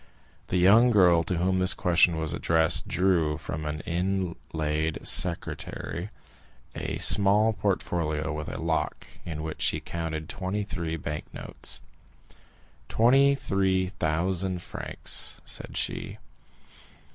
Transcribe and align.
The 0.47 0.57
young 0.57 0.89
girl 0.89 1.21
to 1.25 1.37
whom 1.37 1.59
this 1.59 1.75
question 1.75 2.17
was 2.17 2.33
addressed 2.33 2.87
drew 2.87 3.37
from 3.37 3.65
an 3.67 3.81
inlaid 3.81 4.97
secretaire 5.05 6.09
a 6.73 6.97
small 6.97 7.53
portfolio 7.53 8.33
with 8.33 8.49
a 8.49 8.59
lock, 8.59 9.05
in 9.27 9.43
which 9.43 9.61
she 9.61 9.79
counted 9.79 10.27
twenty 10.27 10.63
three 10.63 10.95
bank 10.95 11.31
notes. 11.35 11.81
"Twenty 12.89 13.35
three 13.35 13.89
thousand 13.89 14.63
francs," 14.63 15.39
said 15.45 15.77
she. 15.77 16.17